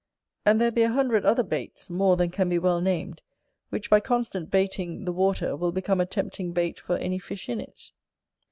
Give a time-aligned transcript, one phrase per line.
[0.47, 3.21] And there be a hundred other baits, more than can be well named,
[3.69, 7.61] which, by constant baiting the water, will become a tempting bait for any fish in
[7.61, 7.91] it.